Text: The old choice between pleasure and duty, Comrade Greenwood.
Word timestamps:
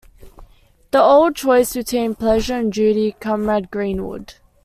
The 0.89 0.99
old 0.99 1.35
choice 1.35 1.75
between 1.75 2.15
pleasure 2.15 2.55
and 2.55 2.73
duty, 2.73 3.15
Comrade 3.19 3.69
Greenwood. 3.69 4.33